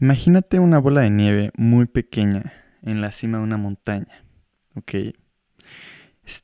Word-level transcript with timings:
Imagínate 0.00 0.58
una 0.58 0.78
bola 0.78 1.02
de 1.02 1.10
nieve 1.10 1.50
muy 1.56 1.86
pequeña 1.86 2.52
en 2.82 3.00
la 3.00 3.12
cima 3.12 3.38
de 3.38 3.44
una 3.44 3.56
montaña. 3.56 4.24
Ok. 4.74 4.94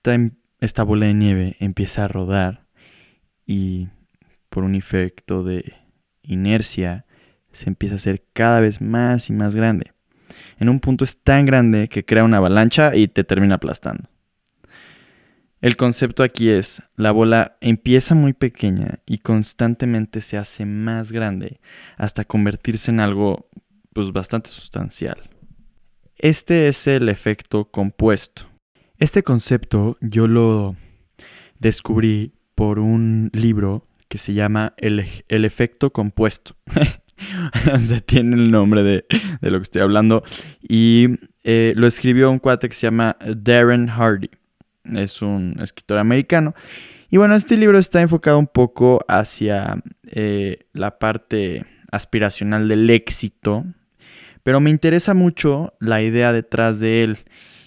Em, 0.04 0.30
esta 0.60 0.82
bola 0.82 1.06
de 1.06 1.14
nieve 1.14 1.56
empieza 1.58 2.04
a 2.04 2.08
rodar 2.08 2.66
y 3.46 3.88
por 4.50 4.64
un 4.64 4.74
efecto 4.74 5.42
de 5.42 5.74
inercia 6.22 7.06
se 7.52 7.68
empieza 7.68 7.94
a 7.94 7.96
hacer 7.96 8.22
cada 8.32 8.60
vez 8.60 8.80
más 8.80 9.30
y 9.30 9.32
más 9.32 9.56
grande. 9.56 9.92
En 10.58 10.68
un 10.68 10.80
punto 10.80 11.04
es 11.04 11.20
tan 11.22 11.46
grande 11.46 11.88
que 11.88 12.04
crea 12.04 12.24
una 12.24 12.36
avalancha 12.36 12.94
y 12.94 13.08
te 13.08 13.24
termina 13.24 13.56
aplastando. 13.56 14.09
El 15.60 15.76
concepto 15.76 16.22
aquí 16.22 16.48
es, 16.48 16.82
la 16.96 17.12
bola 17.12 17.58
empieza 17.60 18.14
muy 18.14 18.32
pequeña 18.32 19.00
y 19.04 19.18
constantemente 19.18 20.22
se 20.22 20.38
hace 20.38 20.64
más 20.64 21.12
grande 21.12 21.60
hasta 21.98 22.24
convertirse 22.24 22.90
en 22.90 23.00
algo 23.00 23.50
pues 23.92 24.10
bastante 24.10 24.48
sustancial. 24.48 25.28
Este 26.16 26.68
es 26.68 26.86
el 26.86 27.10
efecto 27.10 27.66
compuesto. 27.66 28.42
Este 28.98 29.22
concepto 29.22 29.98
yo 30.00 30.26
lo 30.26 30.76
descubrí 31.58 32.32
por 32.54 32.78
un 32.78 33.30
libro 33.34 33.86
que 34.08 34.16
se 34.16 34.32
llama 34.32 34.72
El, 34.78 35.04
efecto 35.28 35.92
compuesto. 35.92 36.56
o 37.74 37.78
sea, 37.78 38.00
tiene 38.00 38.36
el 38.36 38.50
nombre 38.50 38.82
de, 38.82 39.04
lo 39.42 39.58
que 39.58 39.62
estoy 39.62 39.82
hablando. 39.82 40.22
Y 40.62 41.18
eh, 41.44 41.74
lo 41.76 41.86
escribió 41.86 42.30
un 42.30 42.38
cuate 42.38 42.70
que 42.70 42.74
se 42.74 42.86
llama 42.86 43.18
Darren 43.20 43.88
Hardy 43.88 44.30
es 44.84 45.22
un 45.22 45.56
escritor 45.60 45.98
americano. 45.98 46.54
Y 47.10 47.16
bueno, 47.16 47.34
este 47.34 47.56
libro 47.56 47.78
está 47.78 48.00
enfocado 48.00 48.38
un 48.38 48.46
poco 48.46 49.04
hacia 49.08 49.82
eh, 50.06 50.66
la 50.72 50.98
parte 50.98 51.64
aspiracional 51.90 52.68
del 52.68 52.88
éxito, 52.88 53.64
pero 54.42 54.60
me 54.60 54.70
interesa 54.70 55.12
mucho 55.12 55.74
la 55.80 56.02
idea 56.02 56.32
detrás 56.32 56.78
de 56.78 57.02
él 57.02 57.18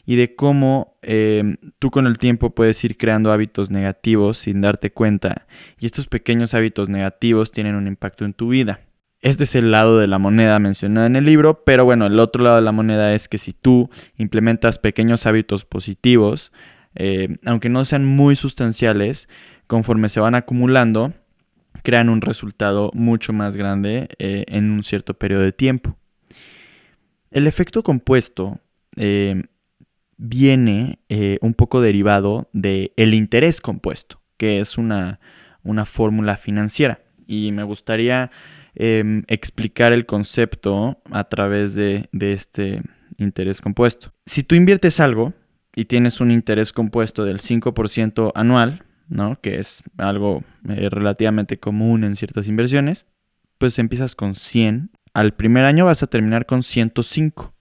y 0.05 0.15
de 0.15 0.35
cómo 0.35 0.97
em, 1.01 1.57
tú 1.79 1.91
con 1.91 2.07
el 2.07 2.17
tiempo 2.17 2.51
puedes 2.51 2.83
ir 2.83 2.97
creando 2.97 3.31
hábitos 3.31 3.69
negativos 3.69 4.37
sin 4.37 4.61
darte 4.61 4.91
cuenta 4.91 5.45
y 5.79 5.85
estos 5.85 6.07
pequeños 6.07 6.53
hábitos 6.53 6.89
negativos 6.89 7.51
tienen 7.51 7.75
un 7.75 7.87
impacto 7.87 8.25
en 8.25 8.33
tu 8.33 8.49
vida. 8.49 8.81
Este 9.21 9.45
es 9.45 9.55
el 9.55 9.71
lado 9.71 9.99
de 9.99 10.07
la 10.07 10.17
moneda 10.17 10.59
mencionado 10.59 11.07
en 11.07 11.15
el 11.15 11.23
libro, 11.23 11.63
pero 11.63 11.85
bueno, 11.85 12.05
el 12.07 12.19
otro 12.19 12.43
lado 12.43 12.57
de 12.57 12.61
la 12.61 12.73
moneda 12.73 13.13
es 13.13 13.29
que 13.29 13.37
si 13.37 13.53
tú 13.53 13.89
implementas 14.17 14.79
pequeños 14.79 15.25
hábitos 15.25 15.63
positivos, 15.63 16.51
eh, 16.95 17.37
aunque 17.45 17.69
no 17.69 17.85
sean 17.85 18.05
muy 18.05 18.35
sustanciales, 18.35 19.29
conforme 19.67 20.09
se 20.09 20.19
van 20.19 20.35
acumulando, 20.35 21.13
crean 21.83 22.09
un 22.09 22.21
resultado 22.21 22.91
mucho 22.93 23.33
más 23.33 23.55
grande 23.55 24.09
eh, 24.19 24.45
en 24.47 24.71
un 24.71 24.83
cierto 24.83 25.13
periodo 25.15 25.43
de 25.43 25.51
tiempo. 25.51 25.97
El 27.31 27.47
efecto 27.47 27.83
compuesto 27.83 28.59
eh, 28.95 29.43
viene 30.17 30.99
un 31.41 31.55
poco 31.55 31.81
derivado 31.81 32.47
del 32.53 32.91
el 32.95 33.13
interés 33.15 33.59
compuesto, 33.59 34.21
que 34.37 34.59
es 34.59 34.77
una, 34.77 35.19
fórmula 35.85 36.37
financiera. 36.37 36.99
Y 37.25 37.51
me 37.51 37.63
gustaría 37.63 38.29
em, 38.75 39.23
explicar 39.27 39.93
el 39.93 40.05
concepto 40.05 41.01
a 41.09 41.23
través 41.23 41.73
de 41.73 42.07
este 42.11 42.81
interés 43.17 43.61
compuesto. 43.61 44.13
Si 44.25 44.43
tú 44.43 44.55
inviertes 44.55 44.99
algo, 44.99 45.33
y 45.75 45.85
tienes 45.85 46.21
un 46.21 46.31
interés 46.31 46.73
compuesto 46.73 47.25
del 47.25 47.39
5% 47.39 48.31
anual, 48.35 48.83
¿no? 49.07 49.39
que 49.41 49.59
es 49.59 49.83
algo 49.97 50.43
eh, 50.69 50.89
relativamente 50.89 51.59
común 51.59 52.03
en 52.03 52.15
ciertas 52.15 52.47
inversiones, 52.47 53.07
pues 53.57 53.79
empiezas 53.79 54.15
con 54.15 54.35
100. 54.35 54.91
Al 55.13 55.33
primer 55.33 55.65
año 55.65 55.85
vas 55.85 56.03
a 56.03 56.07
terminar 56.07 56.45
con 56.45 56.63
105. 56.63 57.53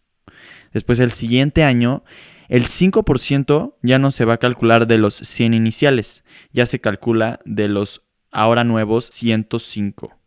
Después 0.72 0.98
el 1.00 1.12
siguiente 1.12 1.64
año, 1.64 2.02
el 2.48 2.64
5% 2.64 3.76
ya 3.82 3.98
no 3.98 4.10
se 4.10 4.24
va 4.24 4.34
a 4.34 4.38
calcular 4.38 4.86
de 4.86 4.98
los 4.98 5.14
100 5.14 5.54
iniciales, 5.54 6.24
ya 6.52 6.66
se 6.66 6.80
calcula 6.80 7.40
de 7.44 7.68
los 7.68 8.02
ahora 8.30 8.64
nuevos 8.64 9.06
105. 9.06 10.18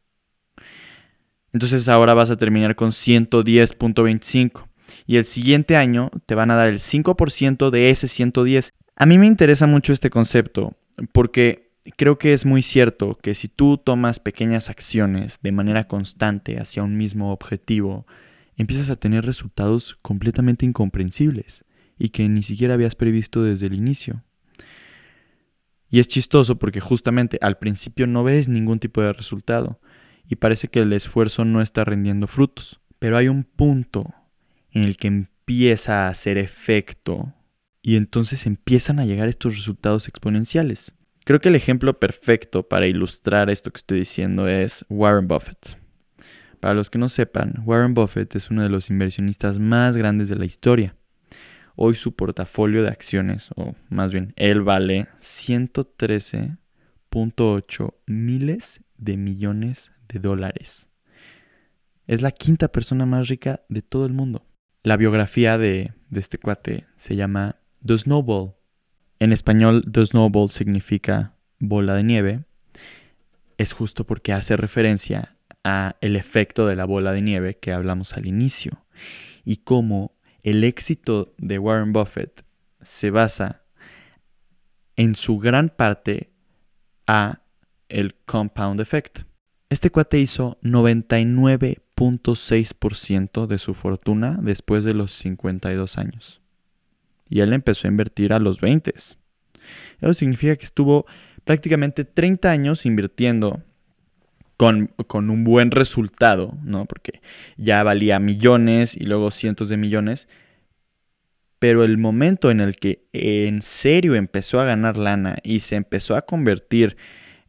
Entonces 1.53 1.87
ahora 1.87 2.13
vas 2.13 2.31
a 2.31 2.35
terminar 2.35 2.75
con 2.75 2.89
110.25 2.89 4.67
y 5.05 5.17
el 5.17 5.25
siguiente 5.25 5.75
año 5.75 6.11
te 6.25 6.35
van 6.35 6.51
a 6.51 6.55
dar 6.55 6.69
el 6.69 6.79
5% 6.79 7.69
de 7.69 7.89
ese 7.89 8.07
110. 8.07 8.73
A 8.95 9.05
mí 9.05 9.17
me 9.17 9.27
interesa 9.27 9.67
mucho 9.67 9.93
este 9.93 10.09
concepto 10.09 10.75
porque 11.11 11.71
creo 11.97 12.17
que 12.17 12.33
es 12.33 12.45
muy 12.45 12.61
cierto 12.61 13.17
que 13.21 13.35
si 13.35 13.47
tú 13.47 13.77
tomas 13.77 14.19
pequeñas 14.19 14.69
acciones 14.69 15.39
de 15.41 15.51
manera 15.51 15.87
constante 15.87 16.59
hacia 16.59 16.83
un 16.83 16.97
mismo 16.97 17.31
objetivo, 17.31 18.05
empiezas 18.57 18.89
a 18.89 18.95
tener 18.95 19.25
resultados 19.25 19.97
completamente 20.01 20.65
incomprensibles 20.65 21.65
y 21.97 22.09
que 22.09 22.27
ni 22.27 22.43
siquiera 22.43 22.73
habías 22.73 22.95
previsto 22.95 23.43
desde 23.43 23.67
el 23.67 23.73
inicio. 23.73 24.23
Y 25.89 25.99
es 25.99 26.07
chistoso 26.07 26.57
porque 26.57 26.79
justamente 26.79 27.37
al 27.41 27.57
principio 27.57 28.07
no 28.07 28.23
ves 28.23 28.49
ningún 28.49 28.79
tipo 28.79 29.01
de 29.01 29.13
resultado 29.13 29.79
y 30.27 30.35
parece 30.35 30.67
que 30.67 30.79
el 30.81 30.91
esfuerzo 30.93 31.45
no 31.45 31.61
está 31.61 31.85
rindiendo 31.85 32.27
frutos. 32.27 32.81
Pero 32.99 33.17
hay 33.17 33.27
un 33.27 33.43
punto 33.43 34.13
en 34.75 34.83
el 34.83 34.97
que 34.97 35.07
empieza 35.07 36.05
a 36.05 36.09
hacer 36.09 36.37
efecto 36.37 37.33
y 37.81 37.95
entonces 37.95 38.45
empiezan 38.45 38.99
a 38.99 39.05
llegar 39.05 39.29
estos 39.29 39.55
resultados 39.55 40.07
exponenciales. 40.07 40.93
Creo 41.23 41.39
que 41.39 41.49
el 41.49 41.55
ejemplo 41.55 41.99
perfecto 41.99 42.67
para 42.67 42.85
ilustrar 42.85 43.49
esto 43.49 43.71
que 43.71 43.77
estoy 43.77 43.97
diciendo 43.99 44.47
es 44.47 44.85
Warren 44.89 45.27
Buffett. 45.27 45.79
Para 46.59 46.73
los 46.73 46.89
que 46.89 46.97
no 46.97 47.09
sepan, 47.09 47.61
Warren 47.65 47.93
Buffett 47.93 48.35
es 48.35 48.49
uno 48.51 48.63
de 48.63 48.69
los 48.69 48.89
inversionistas 48.89 49.59
más 49.59 49.95
grandes 49.95 50.27
de 50.27 50.35
la 50.35 50.43
historia. 50.45 50.95
Hoy 51.75 51.95
su 51.95 52.15
portafolio 52.15 52.83
de 52.83 52.89
acciones, 52.89 53.49
o 53.55 53.75
más 53.89 54.11
bien, 54.11 54.33
él 54.35 54.61
vale 54.61 55.07
113.8 55.19 57.93
miles 58.07 58.81
de 58.97 59.17
millones 59.17 59.91
de 60.09 60.19
dólares. 60.19 60.89
Es 62.07 62.21
la 62.21 62.31
quinta 62.31 62.67
persona 62.67 63.05
más 63.05 63.29
rica 63.29 63.61
de 63.69 63.81
todo 63.81 64.05
el 64.05 64.13
mundo. 64.13 64.45
La 64.85 64.97
biografía 64.97 65.57
de, 65.57 65.93
este 66.11 66.37
cuate 66.37 66.85
se 66.95 67.15
llama 67.15 67.55
The 67.83 67.97
Snowball. 67.97 68.53
En 69.17 69.33
español, 69.33 69.83
The 69.91 70.05
Snowball 70.05 70.51
significa 70.51 71.33
bola 71.57 71.95
de 71.95 72.03
nieve. 72.03 72.43
Es 73.57 73.73
justo 73.73 74.05
porque 74.05 74.31
hace 74.31 74.55
referencia 74.55 75.37
a 75.63 75.95
el 76.01 76.15
efecto 76.15 76.67
de 76.67 76.75
la 76.75 76.85
bola 76.85 77.13
de 77.13 77.23
nieve 77.23 77.57
que 77.57 77.73
hablamos 77.73 78.13
al 78.13 78.27
inicio 78.27 78.85
y 79.43 79.57
cómo 79.57 80.19
el 80.43 80.63
éxito 80.63 81.33
de 81.39 81.57
Warren 81.57 81.91
Buffett 81.91 82.45
se 82.83 83.09
basa 83.09 83.63
en 84.97 85.15
su 85.15 85.39
gran 85.39 85.69
parte 85.69 86.29
a 87.07 87.41
el 87.89 88.13
compound 88.27 88.79
effect. 88.81 89.21
Este 89.71 89.89
cuate 89.89 90.19
hizo 90.19 90.59
99.6% 91.95 93.47
de 93.47 93.57
su 93.57 93.73
fortuna 93.73 94.37
después 94.41 94.83
de 94.83 94.93
los 94.93 95.11
52 95.13 95.97
años. 95.97 96.41
Y 97.29 97.39
él 97.39 97.53
empezó 97.53 97.87
a 97.87 97.91
invertir 97.91 98.33
a 98.33 98.39
los 98.39 98.61
20. 98.61 98.93
Eso 98.93 100.13
significa 100.13 100.55
que 100.55 100.65
estuvo 100.65 101.05
prácticamente 101.43 102.05
30 102.05 102.51
años 102.51 102.85
invirtiendo 102.85 103.63
con, 104.57 104.87
con, 105.07 105.29
un 105.29 105.43
buen 105.43 105.71
resultado, 105.71 106.57
¿no? 106.63 106.85
Porque 106.85 107.21
ya 107.57 107.83
valía 107.83 108.19
millones 108.19 108.95
y 108.95 109.03
luego 109.03 109.31
cientos 109.31 109.69
de 109.69 109.77
millones. 109.77 110.29
Pero 111.59 111.83
el 111.83 111.97
momento 111.97 112.51
en 112.51 112.59
el 112.59 112.75
que 112.75 113.05
en 113.11 113.61
serio 113.61 114.15
empezó 114.15 114.59
a 114.59 114.65
ganar 114.65 114.97
lana 114.97 115.37
y 115.43 115.61
se 115.61 115.75
empezó 115.75 116.15
a 116.15 116.21
convertir 116.21 116.95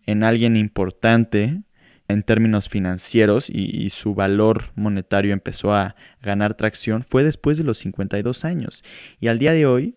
en 0.06 0.22
alguien 0.22 0.56
importante, 0.56 1.60
en 2.08 2.22
términos 2.22 2.68
financieros 2.68 3.50
y, 3.50 3.90
su 3.90 4.14
valor 4.14 4.64
monetario 4.74 5.32
empezó 5.32 5.74
a 5.74 5.96
ganar 6.22 6.54
tracción 6.54 7.02
fue 7.02 7.24
después 7.24 7.58
de 7.58 7.64
los 7.64 7.78
52 7.78 8.44
años. 8.44 8.84
Y 9.20 9.28
al 9.28 9.38
día 9.38 9.52
de 9.52 9.66
hoy, 9.66 9.96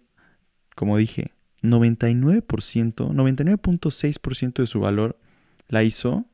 como 0.75 0.97
dije, 0.97 1.31
99%, 1.61 2.43
99.6% 2.43 4.53
de 4.53 4.67
su 4.67 4.79
valor 4.79 5.19
la 5.67 5.83
hizo 5.83 6.25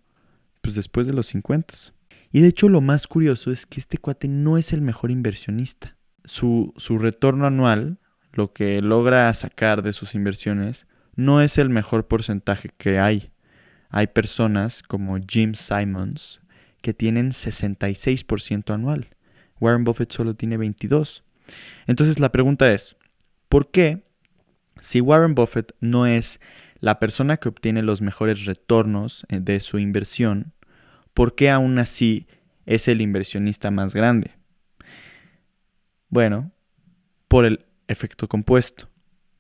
pues 0.62 0.76
después 0.76 1.08
de 1.08 1.14
los 1.14 1.28
50. 1.28 1.74
Y 2.32 2.42
de 2.42 2.48
hecho 2.48 2.70
lo 2.70 2.82
más 2.82 3.08
curioso 3.08 3.52
es 3.52 3.66
que 3.66 3.80
este 3.80 3.98
cuate 3.98 4.28
no 4.28 4.58
es 4.58 4.74
el 4.74 4.82
mejor 4.82 5.12
inversionista. 5.12 5.96
Su, 6.24 6.74
su 6.76 6.98
retorno 6.98 7.46
anual, 7.46 8.00
lo 8.34 8.52
que 8.52 8.82
logra 8.82 9.34
sacar 9.34 9.84
de 9.84 9.94
sus 9.94 10.16
inversiones, 10.16 10.88
no 11.16 11.42
es 11.42 11.58
el 11.58 11.70
mejor 11.70 12.08
porcentaje 12.08 12.72
que 12.78 13.00
hay. 13.00 13.32
Hay 13.96 14.08
personas 14.08 14.84
como 14.84 15.18
Jim 15.26 15.54
Simons 15.54 16.42
que 16.82 16.94
tienen 16.94 17.30
66% 17.30 18.74
anual. 18.74 19.08
Warren 19.62 19.86
Buffett 19.86 20.12
solo 20.12 20.34
tiene 20.34 20.58
22. 20.58 21.24
Entonces 21.88 22.20
la 22.20 22.30
pregunta 22.30 22.70
es, 22.74 22.98
¿por 23.48 23.72
qué 23.72 24.04
si 24.82 25.00
Warren 25.00 25.34
Buffett 25.34 25.74
no 25.80 26.08
es 26.08 26.42
la 26.82 27.00
persona 27.00 27.38
que 27.38 27.48
obtiene 27.48 27.84
los 27.84 28.02
mejores 28.02 28.44
retornos 28.44 29.26
eh, 29.30 29.40
de 29.40 29.62
su 29.62 29.80
inversión, 29.80 30.52
¿por 31.14 31.34
qué 31.36 31.50
aún 31.50 31.80
así 31.80 32.28
es 32.66 32.90
el 32.90 33.00
inversionista 33.00 33.72
más 33.72 33.94
grande? 33.94 34.32
Bueno, 36.10 36.52
por 37.30 37.46
el 37.46 37.64
efecto 37.88 38.28
compuesto. 38.28 38.90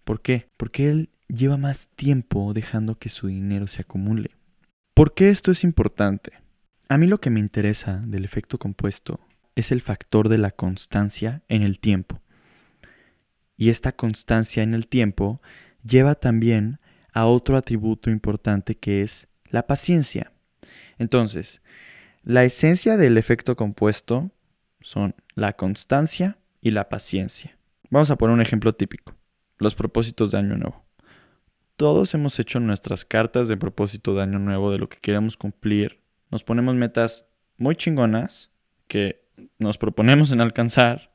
¿Por 0.06 0.22
qué? 0.22 0.48
Porque 0.56 0.90
él 0.90 1.10
lleva 1.28 1.58
más 1.58 1.90
tiempo 1.90 2.54
dejando 2.54 2.98
que 2.98 3.10
su 3.10 3.28
dinero 3.28 3.68
se 3.68 3.81
acumule. 3.81 4.31
¿Por 4.95 5.13
qué 5.13 5.27
esto 5.27 5.51
es 5.51 5.65
importante? 5.65 6.31
A 6.88 6.97
mí 6.97 7.06
lo 7.06 7.19
que 7.19 7.30
me 7.30 7.42
interesa 7.42 8.01
del 8.06 8.24
efecto 8.24 8.57
compuesto 8.57 9.19
es 9.53 9.74
el 9.74 9.81
factor 9.81 10.30
de 10.30 10.38
la 10.38 10.51
constancia 10.51 11.42
en 11.50 11.63
el 11.63 11.81
tiempo. 11.81 12.21
Y 13.57 13.71
esta 13.71 13.92
constancia 13.92 14.63
en 14.63 14.74
el 14.74 14.88
tiempo 14.88 15.42
lleva 15.83 16.15
también 16.15 16.80
a 17.12 17.25
otro 17.25 17.57
atributo 17.57 18.09
importante 18.09 18.75
que 18.75 19.01
es 19.01 19.27
la 19.50 19.68
paciencia. 19.68 20.31
Entonces, 20.98 21.62
la 22.24 22.45
esencia 22.45 22.95
del 22.95 23.18
efecto 23.18 23.57
compuesto 23.57 24.31
son 24.80 25.13
la 25.33 25.57
constancia 25.57 26.38
y 26.62 26.71
la 26.71 26.88
paciencia. 26.88 27.57
Vamos 27.89 28.12
a 28.12 28.15
poner 28.15 28.33
un 28.33 28.41
ejemplo 28.41 28.71
típico, 28.71 29.13
los 29.57 29.75
propósitos 29.75 30.31
de 30.31 30.38
Año 30.38 30.56
Nuevo. 30.56 30.85
Todos 31.77 32.13
hemos 32.13 32.39
hecho 32.39 32.62
nuestras 32.62 33.04
cartas 33.04 33.50
de 33.50 33.57
propósito 33.57 34.16
de 34.16 34.22
Año 34.24 34.39
Nuevo 34.39 34.72
de 34.72 34.77
lo 34.77 34.88
que 34.88 34.98
queremos 34.98 35.36
cumplir. 35.36 36.00
Nos 36.31 36.42
ponemos 36.45 36.74
metas 36.75 37.25
muy 37.57 37.75
chingonas 37.75 38.50
que 38.88 39.25
nos 39.60 39.77
proponemos 39.77 40.31
en 40.31 40.39
alcanzar. 40.39 41.12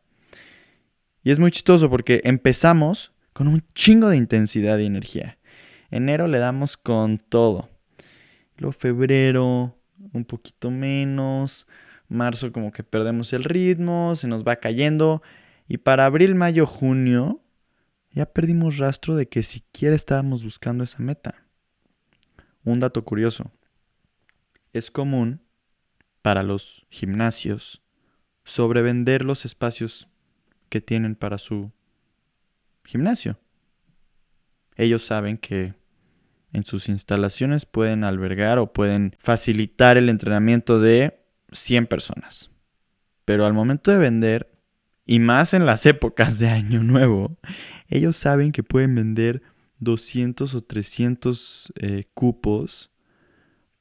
Y 1.23 1.31
es 1.31 1.39
muy 1.39 1.51
chistoso 1.51 1.89
porque 1.89 2.21
empezamos 2.25 3.11
con 3.33 3.49
un 3.49 3.65
chingo 3.75 4.11
de 4.11 4.19
intensidad 4.19 4.77
y 4.77 4.85
energía. 4.85 5.39
Enero 5.91 6.29
le 6.29 6.39
damos 6.39 6.77
con 6.77 7.17
todo. 7.17 7.71
Luego 8.59 8.73
febrero 8.73 9.79
un 10.13 10.27
poquito 10.27 10.71
menos. 10.71 11.67
Marzo 12.11 12.53
como 12.53 12.71
que 12.71 12.85
perdemos 12.85 13.33
el 13.33 13.45
ritmo, 13.45 14.15
se 14.15 14.29
nos 14.29 14.45
va 14.45 14.57
cayendo. 14.57 15.23
Y 15.69 15.79
para 15.79 16.05
abril, 16.05 16.35
mayo, 16.35 16.67
junio 16.67 17.41
ya 18.13 18.27
perdimos 18.27 18.79
rastro 18.79 19.15
de 19.15 19.29
que 19.29 19.43
siquiera 19.43 19.95
estábamos 19.95 20.45
buscando 20.45 20.85
esa 20.85 20.99
meta. 20.99 21.47
Un 22.65 22.81
dato 22.81 23.05
curioso. 23.05 23.51
Es 24.73 24.91
común 24.91 25.41
para 26.23 26.43
los 26.43 26.87
gimnasios 26.91 27.83
sobrevender 28.45 29.25
los 29.25 29.45
espacios 29.45 30.09
que 30.69 30.81
tienen 30.81 31.15
para 31.15 31.39
su 31.39 31.73
gimnasio. 32.85 33.39
Ellos 34.77 35.05
saben 35.05 35.39
que 35.39 35.75
en 36.53 36.65
sus 36.65 36.89
instalaciones 36.89 37.65
pueden 37.65 38.03
albergar 38.05 38.59
o 38.59 38.73
pueden 38.73 39.17
facilitar 39.19 39.97
el 39.97 40.09
entrenamiento 40.09 40.81
de 40.81 41.21
100 41.53 41.87
personas. 41.87 42.51
Pero 43.25 43.47
al 43.47 43.53
momento 43.53 43.91
de 43.91 43.99
vender, 43.99 44.51
y 45.07 45.19
más 45.19 45.55
en 45.55 45.67
las 45.67 45.87
épocas 45.87 46.39
de 46.39 46.49
Año 46.49 46.83
Nuevo, 46.83 47.37
ellos 47.91 48.17
saben 48.17 48.53
que 48.53 48.63
pueden 48.63 48.95
vender 48.95 49.43
200 49.81 50.55
o 50.55 50.61
300 50.61 51.73
eh, 51.77 52.05
cupos 52.15 52.91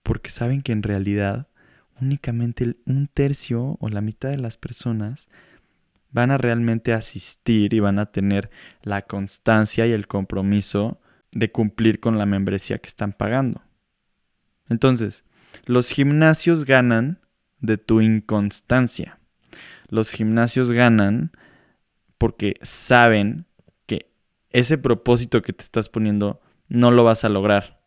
porque 0.04 0.32
saben 0.32 0.62
que 0.62 0.72
en 0.72 0.84
realidad 0.84 1.48
únicamente 2.02 2.78
un 2.86 3.08
tercio 3.08 3.78
o 3.80 3.90
la 3.90 4.02
mitad 4.02 4.30
de 4.30 4.38
las 4.38 4.58
personas 4.58 5.30
van 6.12 6.32
a 6.32 6.38
realmente 6.38 6.94
asistir 6.94 7.74
y 7.74 7.80
van 7.80 8.00
a 8.00 8.08
tener 8.08 8.50
la 8.82 9.04
constancia 9.04 9.86
y 9.86 9.92
el 9.92 10.08
compromiso 10.08 11.00
de 11.32 11.52
cumplir 11.52 12.00
con 12.00 12.18
la 12.18 12.26
membresía 12.26 12.80
que 12.80 12.88
están 12.88 13.14
pagando. 13.14 13.62
Entonces, 14.70 15.24
los 15.66 15.90
gimnasios 15.90 16.66
ganan 16.66 17.20
de 17.60 17.78
tu 17.78 18.02
inconstancia. 18.02 19.20
Los 19.88 20.12
gimnasios 20.12 20.72
ganan 20.72 21.32
porque 22.18 22.56
saben 22.64 23.46
ese 24.52 24.78
propósito 24.78 25.42
que 25.42 25.54
te 25.54 25.64
estás 25.64 25.90
poniendo 25.90 26.42
no 26.68 26.92
lo 26.92 27.04
vas 27.04 27.24
a 27.24 27.30
lograr. 27.30 27.80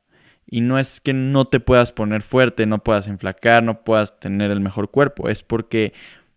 Y 0.47 0.61
no 0.61 0.79
es 0.79 1.01
que 1.01 1.13
no 1.13 1.47
te 1.47 1.61
puedas 1.61 1.93
poner 1.93 2.23
fuerte, 2.23 2.67
no 2.67 2.83
puedas 2.83 3.07
enflacar, 3.07 3.63
no 3.63 3.85
puedas 3.85 4.19
tener 4.19 4.51
el 4.51 4.61
mejor 4.61 4.91
cuerpo, 4.91 5.29
es 5.29 5.43
porque 5.43 5.93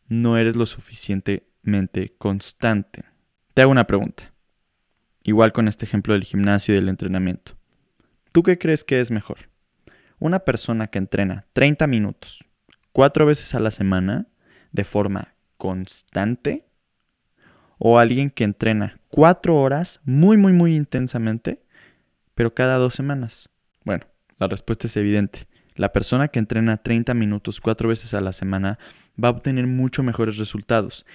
no 0.08 0.38
eres 0.38 0.56
lo 0.56 0.66
suficientemente 0.66 2.16
constante. 2.18 3.04
Te 3.54 3.62
hago 3.62 3.72
una 3.72 3.88
pregunta. 3.88 4.32
Igual 5.24 5.54
con 5.54 5.68
este 5.68 5.86
ejemplo 5.86 6.14
del 6.14 6.24
gimnasio 6.24 6.74
y 6.74 6.78
del 6.78 6.90
entrenamiento. 6.90 7.54
¿Tú 8.32 8.44
qué 8.44 8.58
crees 8.58 8.84
que 8.84 9.00
es 9.00 9.12
mejor? 9.12 9.50
Una 10.20 10.40
persona 10.40 10.88
que 10.88 11.00
entrena 11.00 11.46
30 11.54 11.88
minutos, 11.88 12.46
cuatro 12.92 13.26
veces 13.26 13.56
a 13.56 13.60
la 13.60 13.72
semana, 13.72 14.28
de 14.72 14.84
forma 14.84 15.34
constante, 15.58 16.65
o 17.78 18.00
alguien 18.00 18.30
que 18.30 18.44
entrena 18.44 19.00
cuatro 19.10 19.56
horas 19.56 20.00
muy, 20.04 20.38
muy, 20.38 20.54
muy 20.54 20.76
intensamente, 20.76 21.62
pero 22.34 22.54
cada 22.54 22.78
dos 22.78 22.94
semanas. 22.94 23.50
Bueno, 23.84 24.06
la 24.40 24.48
respuesta 24.48 24.88
es 24.88 24.98
evidente. 24.98 25.48
La 25.76 25.92
persona 25.92 26.30
que 26.30 26.40
entrena 26.40 26.78
30 26.78 27.14
minutos 27.14 27.60
cuatro 27.60 27.90
veces 27.90 28.14
a 28.14 28.22
la 28.22 28.34
semana 28.34 28.80
va 29.22 29.30
a 29.30 29.32
obtener 29.32 29.68
mucho 29.68 30.04
mejores 30.04 30.38
resultados. 30.38 31.06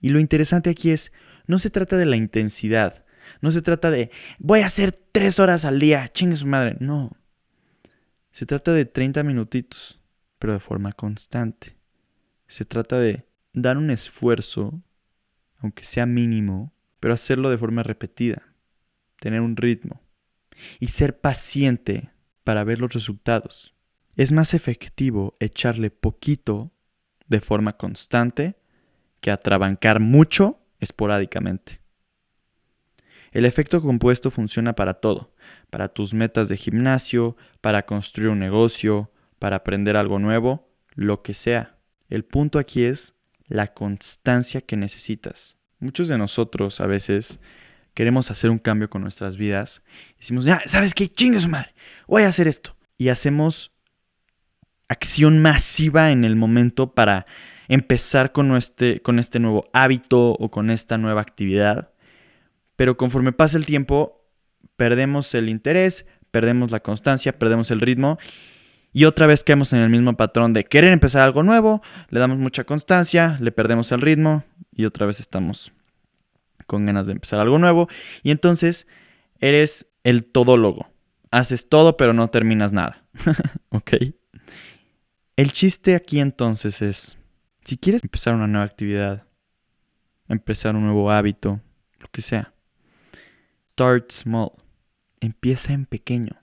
Y 0.00 0.08
lo 0.08 0.18
interesante 0.18 0.70
aquí 0.70 0.90
es, 0.90 1.12
no 1.46 1.58
se 1.58 1.70
trata 1.70 1.96
de 1.96 2.06
la 2.06 2.16
intensidad, 2.16 3.04
no 3.40 3.50
se 3.50 3.62
trata 3.62 3.90
de 3.90 4.10
voy 4.38 4.60
a 4.60 4.66
hacer 4.66 4.92
tres 5.12 5.38
horas 5.38 5.64
al 5.64 5.78
día, 5.78 6.08
chingue 6.08 6.36
su 6.36 6.46
madre. 6.46 6.76
No. 6.80 7.12
Se 8.30 8.46
trata 8.46 8.72
de 8.72 8.86
30 8.86 9.22
minutitos, 9.22 10.00
pero 10.38 10.54
de 10.54 10.60
forma 10.60 10.92
constante. 10.92 11.76
Se 12.46 12.64
trata 12.64 12.98
de 12.98 13.24
dar 13.52 13.76
un 13.76 13.90
esfuerzo, 13.90 14.82
aunque 15.62 15.84
sea 15.84 16.06
mínimo, 16.06 16.72
pero 17.00 17.14
hacerlo 17.14 17.50
de 17.50 17.58
forma 17.58 17.82
repetida. 17.82 18.42
Tener 19.20 19.40
un 19.40 19.56
ritmo. 19.56 20.00
Y 20.80 20.88
ser 20.88 21.20
paciente 21.20 22.10
para 22.44 22.64
ver 22.64 22.80
los 22.80 22.92
resultados. 22.92 23.74
Es 24.16 24.32
más 24.32 24.54
efectivo 24.54 25.36
echarle 25.40 25.90
poquito 25.90 26.72
de 27.28 27.40
forma 27.40 27.76
constante 27.76 28.56
que 29.20 29.30
atrabancar 29.30 30.00
mucho 30.00 30.58
esporádicamente. 30.80 31.80
El 33.30 33.46
efecto 33.46 33.80
compuesto 33.80 34.30
funciona 34.30 34.74
para 34.74 34.94
todo, 34.94 35.32
para 35.70 35.88
tus 35.88 36.12
metas 36.12 36.48
de 36.48 36.58
gimnasio, 36.58 37.36
para 37.62 37.86
construir 37.86 38.28
un 38.28 38.40
negocio, 38.40 39.10
para 39.38 39.56
aprender 39.56 39.96
algo 39.96 40.18
nuevo, 40.18 40.68
lo 40.94 41.22
que 41.22 41.32
sea. 41.32 41.78
El 42.10 42.24
punto 42.24 42.58
aquí 42.58 42.84
es 42.84 43.14
la 43.52 43.68
constancia 43.74 44.60
que 44.60 44.76
necesitas. 44.76 45.56
Muchos 45.78 46.08
de 46.08 46.18
nosotros 46.18 46.80
a 46.80 46.86
veces 46.86 47.40
queremos 47.94 48.30
hacer 48.30 48.50
un 48.50 48.58
cambio 48.58 48.88
con 48.88 49.02
nuestras 49.02 49.36
vidas. 49.36 49.82
Decimos, 50.18 50.44
ya, 50.44 50.62
¿sabes 50.66 50.94
qué? 50.94 51.08
Chingue 51.08 51.40
su 51.40 51.48
madre, 51.48 51.74
voy 52.06 52.22
a 52.22 52.28
hacer 52.28 52.48
esto. 52.48 52.76
Y 52.98 53.08
hacemos 53.08 53.72
acción 54.88 55.40
masiva 55.40 56.10
en 56.10 56.24
el 56.24 56.36
momento 56.36 56.94
para 56.94 57.26
empezar 57.68 58.32
con 58.32 58.54
este, 58.56 59.00
con 59.00 59.18
este 59.18 59.38
nuevo 59.38 59.68
hábito 59.72 60.32
o 60.32 60.50
con 60.50 60.70
esta 60.70 60.98
nueva 60.98 61.20
actividad 61.20 61.92
pero 62.82 62.96
conforme 62.96 63.32
pasa 63.32 63.58
el 63.58 63.66
tiempo, 63.66 64.26
perdemos 64.76 65.34
el 65.34 65.48
interés, 65.48 66.06
perdemos 66.30 66.70
la 66.70 66.80
constancia, 66.80 67.38
perdemos 67.38 67.70
el 67.70 67.80
ritmo 67.80 68.18
y 68.92 69.04
otra 69.04 69.26
vez 69.26 69.44
caemos 69.44 69.72
en 69.72 69.80
el 69.80 69.90
mismo 69.90 70.16
patrón 70.16 70.52
de 70.52 70.64
querer 70.64 70.92
empezar 70.92 71.22
algo 71.22 71.42
nuevo, 71.42 71.82
le 72.10 72.20
damos 72.20 72.38
mucha 72.38 72.64
constancia, 72.64 73.36
le 73.40 73.52
perdemos 73.52 73.92
el 73.92 74.00
ritmo 74.00 74.44
y 74.74 74.84
otra 74.84 75.06
vez 75.06 75.20
estamos 75.20 75.72
con 76.66 76.86
ganas 76.86 77.06
de 77.06 77.12
empezar 77.12 77.40
algo 77.40 77.58
nuevo 77.58 77.88
y 78.22 78.30
entonces 78.30 78.86
eres 79.38 79.86
el 80.04 80.24
todólogo. 80.24 80.90
Haces 81.30 81.68
todo 81.68 81.96
pero 81.96 82.12
no 82.12 82.28
terminas 82.28 82.72
nada. 82.72 83.04
¿Ok? 83.70 83.94
El 85.36 85.52
chiste 85.52 85.94
aquí 85.94 86.20
entonces 86.20 86.82
es, 86.82 87.16
si 87.64 87.78
quieres 87.78 88.02
empezar 88.02 88.34
una 88.34 88.46
nueva 88.46 88.66
actividad, 88.66 89.24
empezar 90.28 90.76
un 90.76 90.84
nuevo 90.84 91.10
hábito, 91.10 91.60
lo 91.98 92.08
que 92.08 92.20
sea, 92.20 92.52
Start 93.72 94.12
small. 94.12 94.52
Empieza 95.20 95.72
en 95.72 95.86
pequeño. 95.86 96.36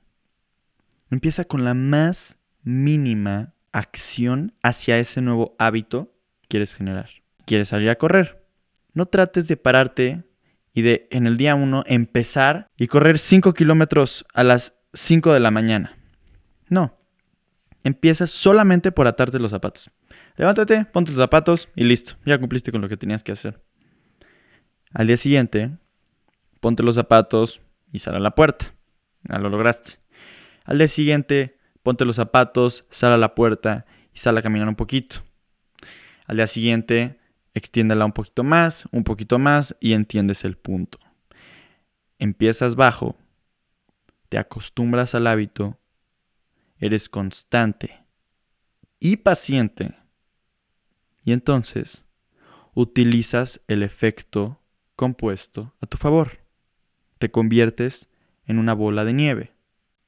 Empieza 1.12 1.46
con 1.46 1.64
la 1.64 1.76
más 1.76 2.39
mínima 2.70 3.54
acción 3.72 4.54
hacia 4.62 5.00
ese 5.00 5.22
nuevo 5.22 5.56
hábito 5.58 6.14
que 6.42 6.50
quieres 6.50 6.76
generar. 6.76 7.10
Quieres 7.46 7.70
salir 7.70 7.90
a 7.90 7.98
correr. 7.98 8.46
No 8.94 9.08
trates 9.08 9.48
de 9.48 9.58
pararte 9.58 10.24
y 10.74 10.84
de 10.84 11.08
en 11.10 11.26
el 11.26 11.38
día 11.38 11.56
1 11.56 11.84
empezar 11.88 12.68
y 12.78 12.88
correr 12.88 13.18
5 13.18 13.54
kilómetros 13.54 14.26
a 14.34 14.44
las 14.44 14.76
5 14.94 15.34
de 15.34 15.40
la 15.40 15.52
mañana. 15.52 15.98
No. 16.68 16.96
Empieza 17.84 18.28
solamente 18.28 18.92
por 18.92 19.08
atarte 19.08 19.40
los 19.40 19.52
zapatos. 19.52 19.90
Levántate, 20.36 20.86
ponte 20.86 21.12
los 21.12 21.20
zapatos 21.20 21.70
y 21.76 21.86
listo. 21.86 22.18
Ya 22.26 22.38
cumpliste 22.38 22.72
con 22.72 22.82
lo 22.82 22.90
que 22.90 22.98
tenías 22.98 23.24
que 23.24 23.32
hacer. 23.32 23.62
Al 24.94 25.08
día 25.08 25.18
siguiente, 25.18 25.72
ponte 26.60 26.84
los 26.84 26.96
zapatos 26.96 27.62
y 27.92 28.00
sal 28.00 28.16
a 28.16 28.20
la 28.20 28.36
puerta. 28.36 28.74
Ya 29.24 29.40
lo 29.40 29.50
lograste. 29.50 29.94
Al 30.66 30.78
día 30.78 30.88
siguiente, 30.88 31.59
ponte 31.84 32.06
los 32.06 32.18
zapatos, 32.18 32.86
sal 32.90 33.14
a 33.14 33.18
la 33.18 33.36
puerta 33.36 33.86
y 34.14 34.20
sal 34.20 34.38
a 34.38 34.42
caminar 34.42 34.68
un 34.68 34.76
poquito. 34.76 35.24
Al 36.26 36.38
día 36.38 36.48
siguiente, 36.48 37.20
extiéndela 37.54 38.06
un 38.06 38.12
poquito 38.12 38.44
más, 38.44 38.88
un 38.92 39.04
poquito 39.04 39.40
más 39.40 39.76
y 39.80 39.94
entiendes 39.94 40.46
el 40.46 40.58
punto. 40.58 41.00
Empiezas 42.20 42.76
bajo, 42.76 43.16
te 44.30 44.38
acostumbras 44.38 45.16
al 45.16 45.28
hábito, 45.28 45.80
eres 46.78 47.10
constante 47.10 48.04
y 49.00 49.18
paciente. 49.18 49.96
Y 51.24 51.32
entonces 51.32 52.06
utilizas 52.74 53.62
el 53.68 53.84
efecto 53.84 54.62
compuesto 54.96 55.74
a 55.82 55.88
tu 55.88 55.98
favor. 55.98 56.40
Te 57.18 57.32
conviertes 57.32 58.10
en 58.46 58.60
una 58.60 58.74
bola 58.74 59.04
de 59.04 59.14
nieve. 59.14 59.54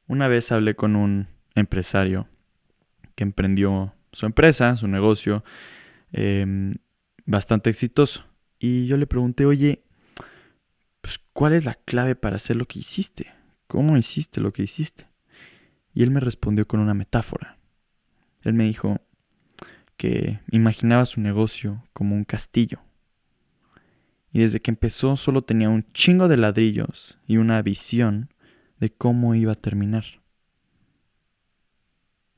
Una 0.07 0.27
vez 0.27 0.51
hablé 0.51 0.75
con 0.75 0.95
un 0.95 1.27
empresario 1.55 2.27
que 3.15 3.23
emprendió 3.23 3.93
su 4.11 4.25
empresa, 4.25 4.75
su 4.75 4.87
negocio, 4.87 5.43
em, 6.11 6.75
bastante 7.25 7.69
exitoso. 7.69 8.25
Y 8.59 8.87
yo 8.87 8.97
le 8.97 9.07
pregunté, 9.07 9.45
oye, 9.45 9.83
pues, 11.01 11.19
¿cuál 11.33 11.53
es 11.53 11.65
la 11.65 11.75
clave 11.75 12.15
para 12.15 12.35
hacer 12.35 12.55
lo 12.55 12.65
que 12.65 12.79
hiciste? 12.79 13.27
¿Cómo 13.67 13.97
hiciste 13.97 14.41
lo 14.41 14.53
que 14.53 14.63
hiciste? 14.63 15.07
Y 15.93 16.03
él 16.03 16.11
me 16.11 16.19
respondió 16.19 16.67
con 16.67 16.79
una 16.79 16.93
metáfora. 16.93 17.57
Él 18.43 18.53
me 18.53 18.65
dijo 18.65 18.99
que 19.97 20.39
imaginaba 20.51 21.05
su 21.05 21.21
negocio 21.21 21.83
como 21.93 22.15
un 22.15 22.23
castillo. 22.23 22.79
Y 24.33 24.39
desde 24.39 24.61
que 24.61 24.71
empezó 24.71 25.17
solo 25.17 25.41
tenía 25.41 25.69
un 25.69 25.85
chingo 25.93 26.27
de 26.27 26.37
ladrillos 26.37 27.19
y 27.27 27.37
una 27.37 27.61
visión 27.61 28.29
de 28.79 28.89
cómo 28.89 29.35
iba 29.35 29.51
a 29.51 29.55
terminar. 29.55 30.20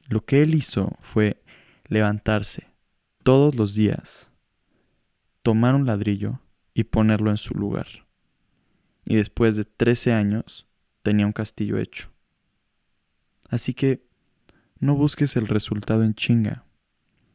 Lo 0.07 0.25
que 0.25 0.41
él 0.41 0.53
hizo 0.53 0.97
fue 0.99 1.41
levantarse 1.87 2.67
todos 3.23 3.55
los 3.55 3.73
días, 3.73 4.29
tomar 5.41 5.75
un 5.75 5.85
ladrillo 5.85 6.39
y 6.73 6.85
ponerlo 6.85 7.31
en 7.31 7.37
su 7.37 7.53
lugar. 7.53 7.87
Y 9.05 9.15
después 9.15 9.55
de 9.55 9.65
13 9.65 10.13
años 10.13 10.67
tenía 11.01 11.25
un 11.25 11.33
castillo 11.33 11.77
hecho. 11.77 12.09
Así 13.49 13.73
que 13.73 14.05
no 14.79 14.95
busques 14.95 15.35
el 15.35 15.47
resultado 15.47 16.03
en 16.03 16.15
chinga, 16.15 16.65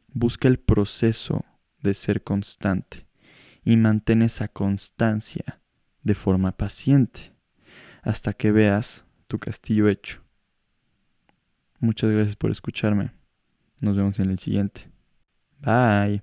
busca 0.07 0.47
el 0.47 0.59
proceso 0.59 1.45
de 1.81 1.93
ser 1.93 2.23
constante 2.23 3.07
y 3.63 3.77
mantén 3.77 4.21
esa 4.21 4.47
constancia 4.47 5.61
de 6.03 6.15
forma 6.15 6.51
paciente 6.51 7.33
hasta 8.01 8.33
que 8.33 8.51
veas 8.51 9.05
tu 9.27 9.39
castillo 9.39 9.87
hecho. 9.87 10.21
Muchas 11.79 12.09
gracias 12.11 12.35
por 12.35 12.51
escucharme. 12.51 13.11
Nos 13.81 13.95
vemos 13.95 14.19
en 14.19 14.29
el 14.29 14.39
siguiente. 14.39 14.89
Bye. 15.61 16.17